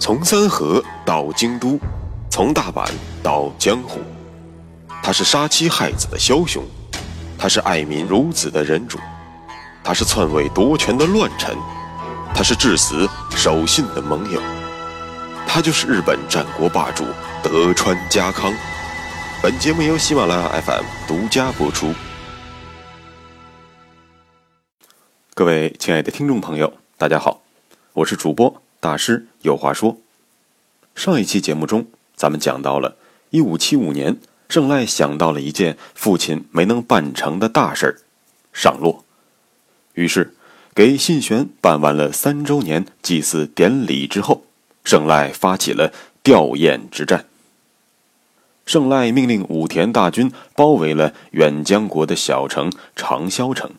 [0.00, 1.78] 从三河到京都，
[2.30, 2.90] 从大阪
[3.22, 4.00] 到江湖，
[5.02, 6.64] 他是杀妻害子的枭雄，
[7.38, 8.98] 他是爱民如子的仁主，
[9.84, 11.54] 他是篡位夺权的乱臣，
[12.34, 14.40] 他是至死守信的盟友，
[15.46, 17.04] 他就是日本战国霸主
[17.42, 18.54] 德川家康。
[19.42, 21.92] 本节目由喜马拉雅 FM 独家播出。
[25.34, 27.42] 各位亲爱的听众朋友，大家好，
[27.92, 29.98] 我是主播大师，有话说。
[30.94, 31.86] 上一期节目中，
[32.16, 32.96] 咱们讲到了
[33.28, 34.16] 一五七五年，
[34.48, 37.98] 胜赖想到了一件父亲没能办成的大事儿——
[38.54, 39.04] 上洛。
[39.92, 40.34] 于是，
[40.74, 44.44] 给信玄办完了三周年祭祀典礼之后，
[44.82, 47.26] 胜赖发起了吊唁之战。
[48.64, 53.72] 胜赖命令武田大军包围了远江国的小城长萧城。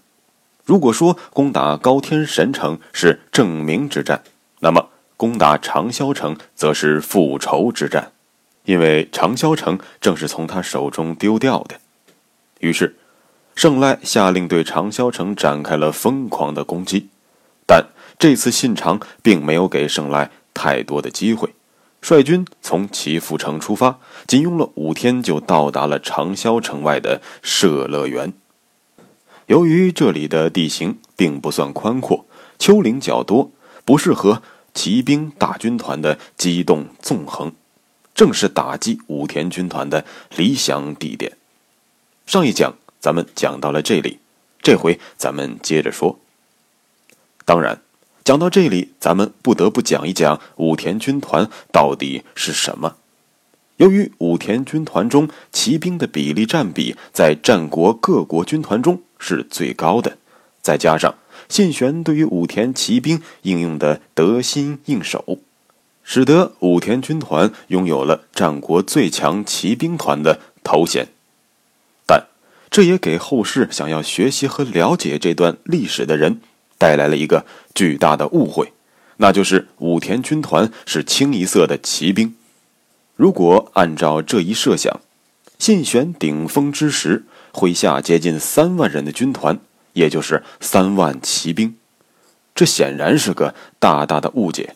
[0.63, 4.21] 如果说攻打高天神城是正名之战，
[4.61, 8.11] 那么攻打长萧城则是复仇之战，
[8.65, 11.75] 因为长萧城正是从他手中丢掉的。
[12.59, 12.95] 于是，
[13.55, 17.09] 胜赖下令对长萧城展开了疯狂的攻击。
[17.67, 17.87] 但
[18.17, 21.53] 这次信长并没有给胜赖太多的机会。
[22.01, 28.33] 率军从祈福城出发，仅用了五天就到达了长萧城外的社乐园。
[29.45, 32.25] 由于这里的地形并不算宽阔，
[32.57, 33.51] 丘陵较多，
[33.91, 34.41] 不适合
[34.73, 37.51] 骑兵大军团的机动纵横，
[38.15, 40.05] 正是打击武田军团的
[40.37, 41.33] 理想地点。
[42.25, 44.19] 上一讲咱们讲到了这里，
[44.61, 46.17] 这回咱们接着说。
[47.43, 47.81] 当然。
[48.23, 52.95] 讲到这里，咱们不得不讲一讲武田军团到底是什么。
[53.75, 60.17] 由于武田军团中骑兵的比例占比在战国各国军团中是最高的，
[60.61, 61.13] 再加上
[61.51, 65.39] 信玄对于武田骑兵应用的得心应手，
[66.01, 71.09] 使得武田军团拥有了战国最强骑兵团的头衔。
[72.07, 72.27] 但
[72.69, 76.39] 这也给后世想要学习和了解这段历史的人。
[76.77, 78.73] 带来了一个巨大的误会，
[79.17, 82.33] 那就是武田军团是清一色的骑兵。
[83.15, 84.99] 如果按照这一设想，
[85.59, 89.59] 信玄顶峰之时麾下接近三万人的军团，
[89.93, 91.75] 也就是三万骑兵，
[92.53, 94.75] 这显然是个大大的误解。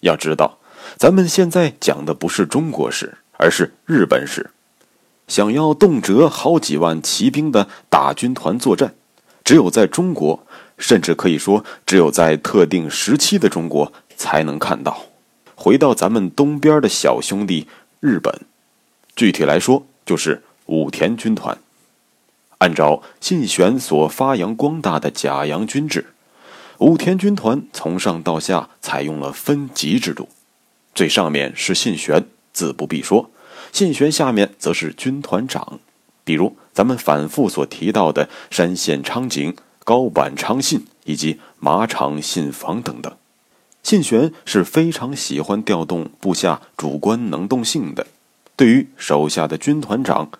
[0.00, 0.58] 要知道，
[0.96, 4.50] 咱们现在讲的不是中国史，而是日本史。
[5.28, 8.94] 想要动辄好几万骑兵的大军团作战，
[9.44, 10.46] 只有在中国。
[10.80, 15.04] 甚至可以说，只有在特定时期的中国才能看到。
[15.54, 17.68] 回到咱们东边的小兄弟
[18.00, 18.34] 日本，
[19.14, 21.58] 具体来说就是武田军团。
[22.60, 26.14] 按照信玄所发扬光大的甲阳军制，
[26.78, 30.28] 武田军团从上到下采用了分级制度，
[30.94, 33.30] 最上面是信玄，自不必说；
[33.72, 35.80] 信玄下面则是军团长，
[36.24, 39.54] 比如咱们反复所提到的山县昌景。
[39.82, 43.12] 高坂昌信以及马场信房等等，
[43.82, 48.06] 信玄是非常喜欢调动部下主观能动性的。
[48.54, 50.30] 对于手下的军团长，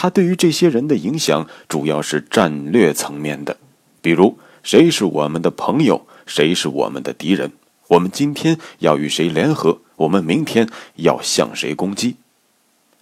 [0.00, 3.56] 他对于这些人的影响主要是战略层面的，
[4.00, 7.50] 比如谁是我们的朋友，谁是我们的敌人，
[7.88, 12.14] 我们今天要与谁联合，我们明天要向谁攻击。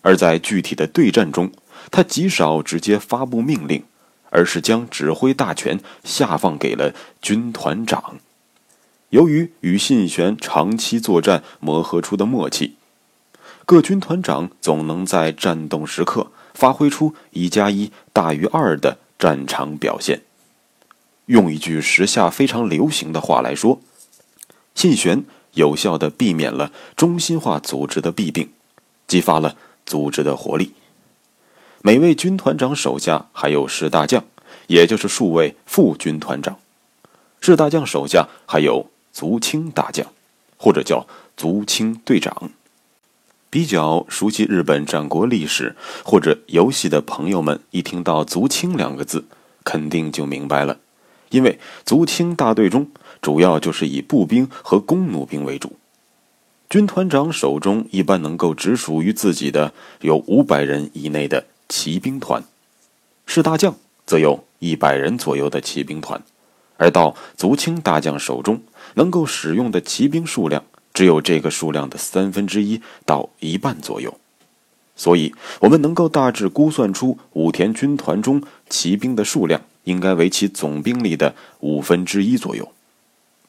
[0.01, 1.53] 而在具体的对战中，
[1.91, 3.85] 他极少直接发布命令。
[4.31, 6.93] 而是将指挥大权下放给了
[7.23, 8.17] 军团长。
[9.11, 12.75] 由于与信玄长期作战磨合出的默契，
[13.65, 20.23] 各军团长总能在战斗时刻发挥出一加一大于二的战场表现。
[21.27, 23.81] 用一句时下非常流行的话来说，
[24.75, 25.23] 信玄
[25.53, 28.49] 有效地避免了中心化组织的弊病，
[29.07, 30.73] 激发了组织的活力。
[31.83, 34.25] 每位军团长手下还有士大将，
[34.69, 36.59] 也就是数位副军团长。
[37.41, 40.07] 士大将手下还有足轻大将，
[40.57, 41.07] 或者叫
[41.37, 42.51] 足轻队长。
[43.57, 45.75] 比较熟悉日本战国历史
[46.05, 49.25] 或者游戏的朋友们，一听到“足轻”两个字，
[49.65, 50.77] 肯定就明白了。
[51.31, 52.91] 因为足轻大队中
[53.23, 55.79] 主要就是以步兵和弓弩兵为主。
[56.69, 59.73] 军团长手中一般能够只属于自己的
[60.03, 61.47] 有五百人以内的。
[61.67, 62.45] 骑兵团，
[63.25, 63.75] 士大将
[64.05, 66.23] 则有一百人左右的骑兵团，
[66.77, 68.61] 而到足轻大将手中，
[68.97, 70.63] 能够使用的骑兵数量
[70.97, 74.19] 只有这个数量的三分之一到一半左右，
[74.97, 82.73] 所以我们能够大致估算出武田军团中骑兵的数量应该为其总兵力的五分之一左右。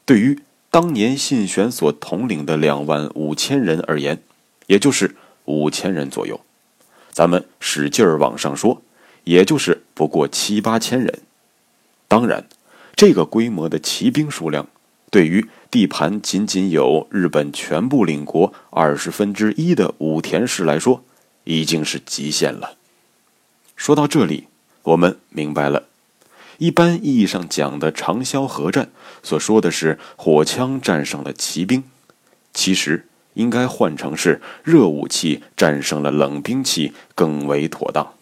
[0.03, 4.21] 对于当年信玄所统领的两万五千人而言，
[4.65, 5.15] 也就是
[5.45, 6.41] 五千人左右。
[7.11, 8.81] 咱们使劲儿往上说，
[9.23, 11.21] 也就是不过七八千人。
[12.09, 12.45] 当然，
[12.93, 14.67] 这个规模的骑兵数量，
[15.09, 21.03] 对于地盘仅仅有日本全部领国二十分之一的武田氏来说，
[21.45, 22.75] 已经是极限了。
[23.75, 24.47] 说到这里，
[24.83, 25.83] 我们明白了。
[26.57, 28.89] 一般意义上讲的长萧合战，
[29.21, 31.83] 所说的是火枪战胜了骑兵，
[32.53, 33.05] 其实
[33.35, 38.13] 应该换成是热武器战胜了冷兵器更为妥当。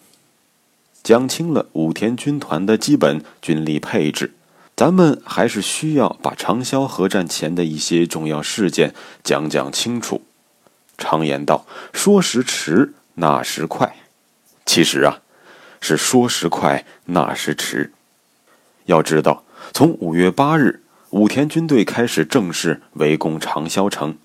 [1.02, 4.34] 讲清了武田军团的基本军力配置，
[4.76, 8.94] 咱们还是需要把长萧河战前的一些重要事件
[9.24, 10.20] 讲讲清楚。
[10.98, 13.96] 常言道：“说时迟，那时快。”
[14.66, 15.20] 其实啊，
[15.80, 17.92] 是说时快，那时迟。
[18.84, 24.18] 要知道，从五月八日武田军队开始正式围攻长萧城，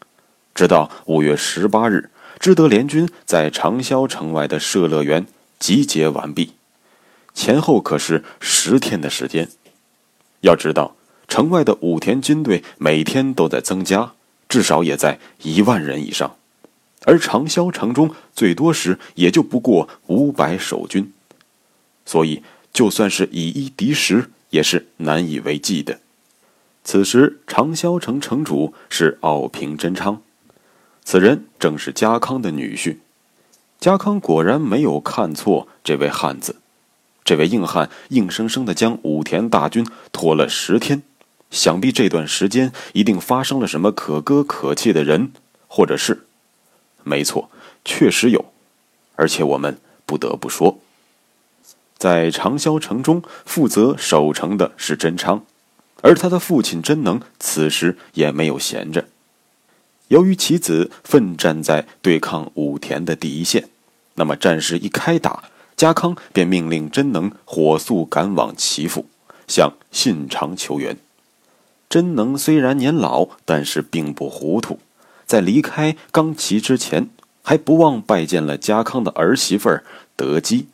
[0.54, 2.10] 直到五月十八日
[2.40, 5.26] 知德联军在长萧城外的社乐园
[5.60, 6.56] 集结完毕，
[7.34, 9.48] 前后可是十天的时间。
[10.42, 10.96] 要知道，
[11.28, 14.14] 城外的武田军队每天都在增加，
[14.48, 16.36] 至少也在一万人以上，
[17.06, 21.12] 而长萧城中最多时也就不过五百守军，
[22.06, 24.30] 所以就算是以一敌十。
[24.52, 26.02] 也是难以为继的。
[26.84, 30.22] 此时，长萧城城主是奥平真昌，
[31.06, 32.98] 此人正是家康的女婿。
[33.80, 36.58] 家康果然没有看错这位汉子，
[37.24, 41.04] 这位硬汉硬生生的将武田大军拖了十天，
[41.50, 45.32] 想必这段时间一定发生了什么可歌可泣的人
[45.68, 46.26] 或者是。
[47.04, 47.50] 没错，
[47.84, 48.46] 确实有，
[49.16, 50.80] 而且我们不得不说。
[51.98, 55.46] 在长萧城中负责守城的是真昌，
[56.02, 59.06] 而他的父亲真能此时也没有闲着。
[60.08, 63.70] 由于其子奋战在对抗武田的第一线，
[64.16, 65.44] 那么战事一开打，
[65.82, 69.08] 家康便命令真能火速赶往齐府，
[69.48, 70.96] 向信长求援。
[71.90, 74.78] 真能虽然年老，但是并不糊涂，
[75.26, 77.10] 在离开冈崎之前，
[77.42, 79.80] 还不忘拜见了家康的儿媳妇
[80.16, 80.68] 德基。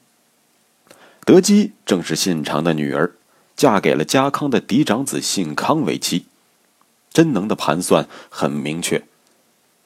[1.24, 3.14] 德基正是信长的女儿，
[3.56, 6.26] 嫁给了家康的嫡长子信康为妻。
[7.14, 9.06] 真能的盘算很明确，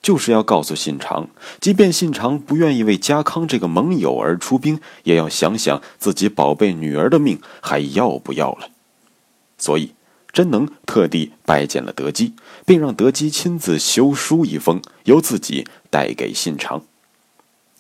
[0.02, 8.70] 就是要告诉信长，即便信长不愿意为家康这个盟友而出兵，也要想想自己宝贝女儿的命还要不要了。
[9.58, 9.94] 所以，
[10.32, 12.34] 真能特地拜见了德基，
[12.66, 16.82] 并让德基亲自修书一封，由自己带给信长。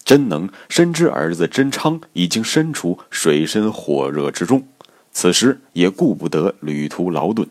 [0.04, 4.68] 真能深知儿子真昌已经身处水深火热之中，
[5.12, 7.48] 此时也顾不得旅途劳顿，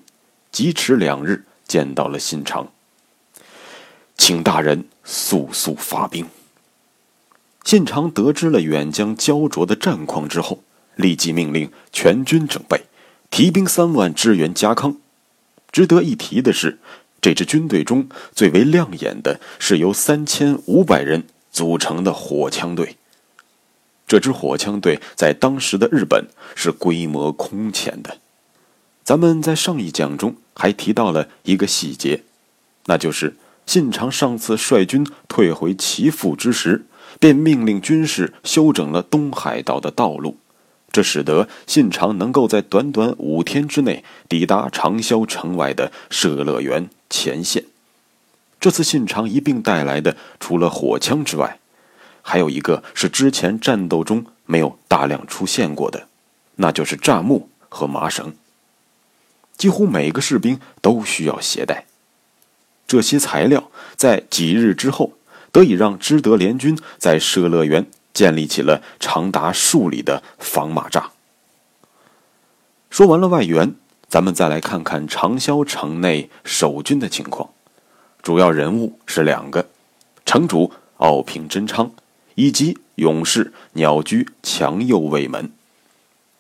[0.53, 2.69] 疾驰两日见到了信长，
[4.21, 6.27] 请大人速速发兵。
[7.65, 10.63] 信长得知了远江焦灼的战况之后，
[10.95, 12.85] 立即命令全军整备，
[13.31, 14.99] 提兵三万支援家康。
[15.73, 16.79] 值得一提的是，
[17.23, 21.25] 这支军队中最为亮眼的是由三千五百人。
[21.51, 22.97] 组成的火枪队。
[24.07, 28.19] 这支火枪队在当时的日本是规模空前的。
[29.03, 32.23] 咱们在上一讲中还提到了一个细节，
[32.85, 33.35] 那就是
[33.71, 36.87] 信长上次率军退回齐阜之时，
[37.21, 40.39] 便命令军士修整了东海道的道路，
[40.91, 47.65] 这使得信长能够在短短五天之内抵达长萧城外的社乐园前线。
[48.59, 51.61] 这次信长一并带来的，除了火枪之外，
[52.23, 56.09] 还有一个是之前战斗中没有大量出现过的，
[56.57, 58.35] 那就是炸木和麻绳。
[59.57, 61.85] 几乎每个士兵都需要携带
[62.91, 65.13] 这些材料，在几日之后，
[65.53, 71.05] 得以让知德联军在社乐园建立起了长达数里的防马栅。
[72.91, 73.77] 说完了外援，
[74.09, 77.51] 咱们再来看看长萧城内守军的情况。
[78.25, 79.69] 主要人物是两个，
[80.27, 81.93] 城主奥平真昌，
[82.35, 85.53] 以及勇士鸟居强右卫门。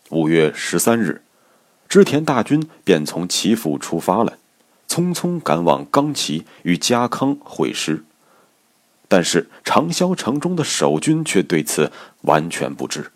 [0.08, 1.22] 五月十三日，
[1.88, 4.36] 织田大军便从岐阜出发了，
[4.90, 8.02] 匆匆赶往冈崎与家康会师。
[9.06, 11.92] 但是长萧城中的守军却对此
[12.22, 13.12] 完全不知，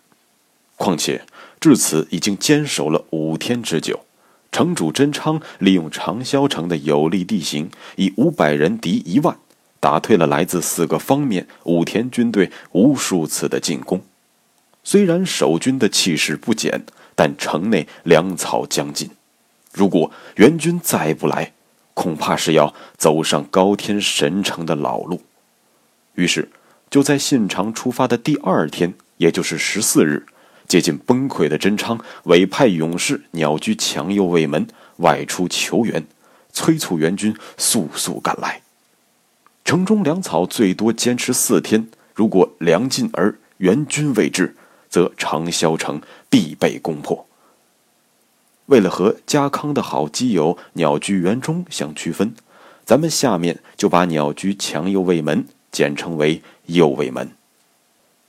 [0.77, 1.25] 况且
[1.59, 4.05] 至此已经坚守了五天之久。
[4.53, 9.37] 城主真昌利用长萧城的有利地形，以五百人敌一万，
[9.81, 14.01] 打退了来自四个方面武田军队无数次的进攻。
[14.81, 19.09] 虽然守军的气势不减，但城内粮草将尽。
[19.73, 21.51] 如果援军再不来，
[21.95, 25.23] 恐怕是要走上高天神城的老路。
[26.13, 26.49] 于是，
[26.91, 30.27] 就在信长出发的第二天，也就是十四日，
[30.67, 36.05] 接近崩溃的真昌委派勇士鸟居强右卫门外出求援，
[36.53, 38.61] 催促援军速速赶来。
[39.63, 44.55] 城中粮草最多坚持四天，如果粮尽而援军未至，
[44.89, 45.99] 则长萧城
[46.29, 47.25] 必被攻破。
[48.67, 52.33] 为了和家康的好基友鸟居元忠相区分，
[52.83, 57.31] 咱们下面就把鸟居强右卫门简称为右卫门。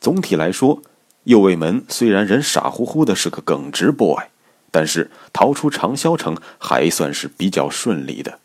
[0.00, 0.82] 总体来说，
[1.24, 4.24] 右卫门虽然人傻乎乎的是个耿直 boy，
[4.70, 8.38] 但是逃出长萧城还算是比较顺利的。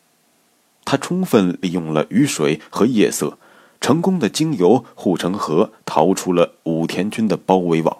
[0.86, 3.38] 他充分利用了雨水和夜色，
[3.79, 7.98] 成功的经由护城河逃出了武田军的包围网，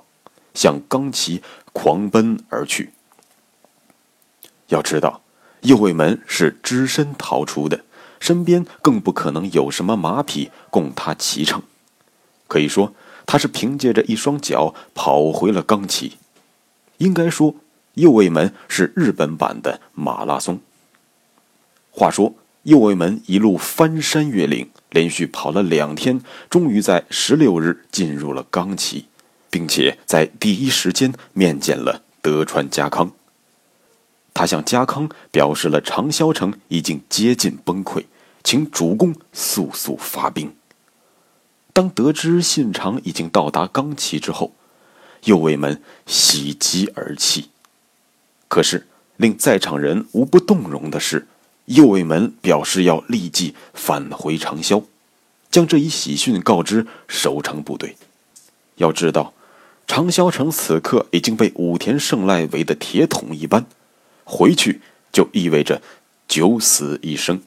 [0.54, 1.42] 向冈崎
[1.74, 2.92] 狂奔而去。
[4.72, 5.22] 要知道，
[5.62, 7.84] 右卫门是只身逃出的，
[8.20, 11.62] 身边更不可能有什么马匹供他骑乘。
[12.48, 12.94] 可以说，
[13.26, 16.18] 他是凭借着一双脚跑回了冈崎。
[16.98, 17.56] 应该说，
[17.96, 20.60] 右卫门是日本版的马拉松。
[21.92, 29.08] 话说，右卫门一路翻山越岭，连续跑了两天，终于在十六日进入了冈崎，
[29.50, 33.12] 并且在第一时间面见了德川家康。
[34.34, 38.06] 他向家康表示了长萧城已经接近崩溃，
[38.44, 40.54] 请主公速速发兵。
[41.74, 44.54] 当得知信长已经到达冈崎之后，
[45.26, 47.50] 右卫门喜极而泣。
[48.48, 51.28] 可是令在场人无不动容的是，
[51.66, 54.84] 右卫门表示要立即返回长萧，
[55.50, 57.96] 将这一喜讯告知守城部队。
[58.76, 59.34] 要知道，
[59.88, 63.66] 长萧城此刻已经被武田胜赖围得铁桶一般。
[64.32, 64.80] 回去
[65.12, 65.82] 就意味着
[66.26, 67.42] 九死一生，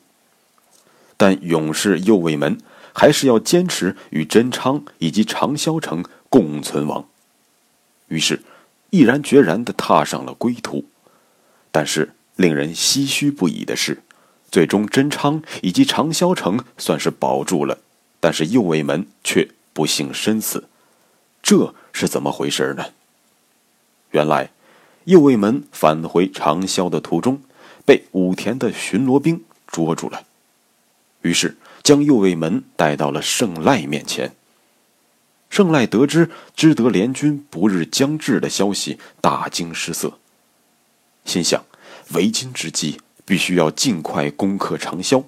[1.16, 2.60] 但勇士右卫门
[2.92, 7.08] 还是要坚持与真昌以及长萧城共存亡，
[8.08, 8.42] 于是
[8.90, 10.84] 毅然决然地踏上了归途。
[11.72, 14.02] 但是令人唏嘘不已的是，
[14.50, 17.78] 最终真昌以及长萧城算是保住了，
[18.20, 20.68] 但是右卫门却不幸身死，
[21.42, 22.88] 这是怎么回事呢？
[24.10, 24.50] 原来。
[25.04, 27.42] 右卫门返回长萧的途中，
[27.84, 30.24] 被武田的巡逻兵捉住了，
[31.20, 34.34] 于是将右卫门带到了胜赖面前。
[35.50, 40.18] 胜赖得知知德联军不日将至的消息，大惊失色，
[41.26, 41.62] 心想：
[42.12, 45.22] 为今之计，必须要尽快攻克长萧，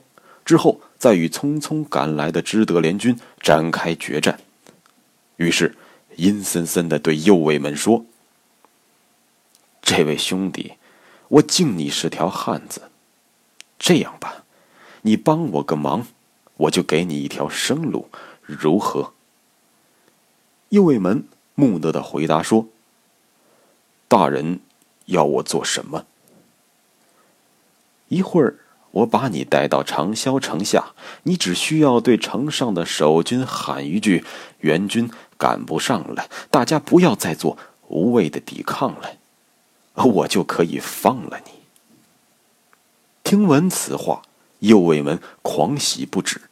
[0.44, 4.40] 之后再与匆匆赶来的知德联军展开决战。
[5.36, 5.76] 于是
[6.16, 8.06] 阴森森地对右卫门说。
[9.86, 10.72] 这位兄弟，
[11.28, 12.90] 我敬你是条汉子。
[13.78, 14.42] 这样吧，
[15.02, 16.08] 你帮我个忙，
[16.56, 18.08] 我就给你一条生路，
[18.42, 19.12] 如何？
[20.70, 22.66] 右卫门木讷的回答说
[24.08, 24.58] ：“大人
[25.04, 26.06] 要我做什么？
[28.08, 28.58] 一会儿
[28.90, 34.24] 我把你带到长萧城下，你只需要对城上的守军喊一句
[34.62, 39.12] ：‘援军赶不上了，大家不要再做无谓的抵抗了。’”
[40.04, 41.52] 我就可以放了你。
[43.24, 44.22] 听闻此话，
[44.60, 46.42] 右卫门狂喜不止，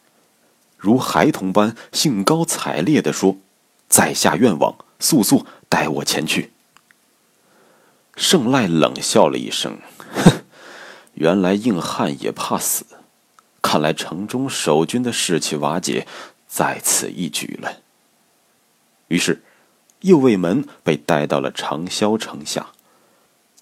[0.76, 3.36] 如孩童般兴高采烈地说
[3.88, 6.52] ：“在下愿望，速速带我前去。”
[8.16, 9.78] 圣赖冷笑了一声
[10.14, 10.42] ：“哼，
[11.14, 12.84] 原来硬汉也怕死，
[13.62, 16.06] 看来城中守军的士气瓦解
[16.46, 17.80] 在此一举了。”
[19.08, 19.42] 于是，
[20.00, 22.74] 右卫门被带到了长萧城下。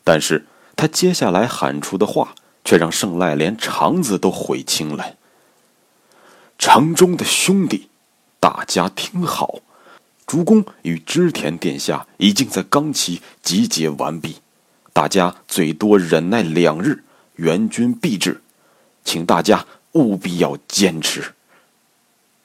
[0.04, 5.16] 但是他接下来喊出的话，却让胜赖连肠子都悔青了。
[6.58, 7.88] 城中的兄弟，
[8.38, 9.60] 大家听好，
[10.26, 14.36] 主公与织田殿下已经在冈崎集结完毕，
[14.92, 17.02] 大家最多忍耐两日，
[17.36, 18.42] 援军必至，
[19.04, 21.34] 请大家务必要坚持。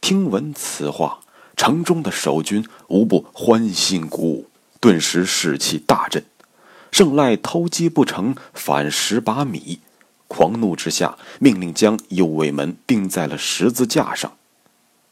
[0.02, 1.20] 听闻此话，
[1.56, 4.50] 城中的守军无不欢欣鼓舞，
[4.80, 6.24] 顿时士气大振。
[6.98, 9.82] 胜赖偷鸡不成反蚀把米，
[10.28, 14.36] 狂怒之下，命令将右卫门钉在了十字架上。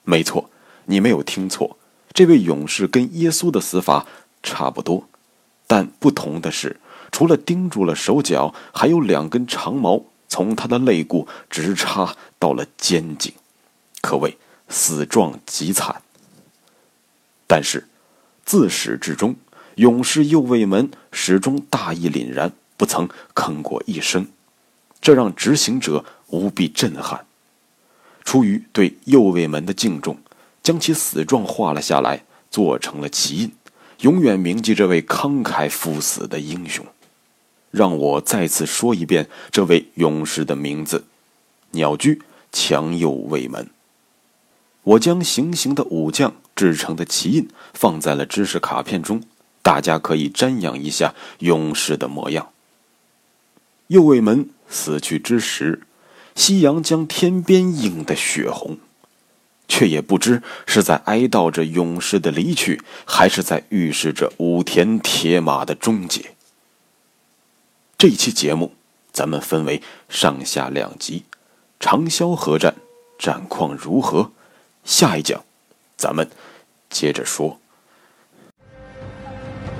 [0.04, 0.50] 没错，
[0.86, 1.77] 你没有听错，
[2.12, 4.08] 这位勇士跟耶稣的死法
[4.42, 5.08] 差不多，
[5.68, 6.80] 但不同的是，
[7.12, 13.32] 除了钉住了手脚，还有两根长矛从他的肋骨直插到了肩颈，
[14.01, 14.39] 可谓
[14.70, 16.01] 死状极惨。
[17.46, 17.88] 但是，
[18.44, 19.36] 自始至终。
[19.75, 24.27] 勇士右卫门始终大义凛然，不曾吭过一声，
[25.01, 27.25] 这让执行者无比震撼。
[28.24, 30.17] 出于对右卫门的敬重，
[30.63, 33.51] 将其死状画了下来，做成了旗印，
[34.00, 36.86] 永远铭记这位慷慨赴死的英雄。
[37.72, 41.03] 让我再次说一遍这位勇士的名字：
[41.72, 42.22] 鸟居
[42.53, 43.70] 强右卫门。
[44.84, 49.22] 我将行刑的武将制成的旗印放在了知识卡片中，
[49.66, 52.52] 大家可以瞻仰一下勇士的模样。
[53.88, 55.82] 右卫门死去之时，
[56.36, 58.78] 夕阳将天边映得血红，
[59.68, 66.36] 却也不知是在哀悼着勇士的离去，还是在预示着武田铁马的终结。
[67.98, 68.76] 这期节目，
[69.12, 71.24] 咱们分为上下两集，
[71.80, 72.76] 长萧河战
[73.18, 74.32] 战况如何？
[74.84, 75.44] 下一讲，
[75.98, 76.30] 咱们
[76.88, 77.60] 接着说。